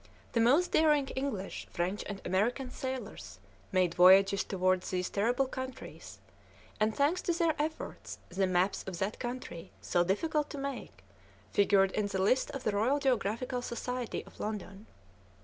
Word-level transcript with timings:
The 0.31 0.39
most 0.39 0.71
daring 0.71 1.09
English, 1.09 1.67
French, 1.69 2.03
and 2.07 2.19
American 2.25 2.71
sailors 2.71 3.37
made 3.71 3.93
voyages 3.93 4.43
towards 4.43 4.89
these 4.89 5.11
terrible 5.11 5.45
countries, 5.45 6.17
and, 6.79 6.95
thanks 6.95 7.21
to 7.21 7.33
their 7.33 7.53
efforts, 7.61 8.17
the 8.29 8.47
maps 8.47 8.83
of 8.87 8.97
that 8.97 9.19
country, 9.19 9.69
so 9.79 10.03
difficult 10.03 10.49
to 10.49 10.57
make, 10.57 11.03
figured 11.51 11.91
in 11.91 12.07
the 12.07 12.19
list 12.19 12.49
of 12.49 12.63
the 12.63 12.71
Royal 12.71 12.97
Geographical 12.97 13.61
Society 13.61 14.25
of 14.25 14.39
London. 14.39 14.87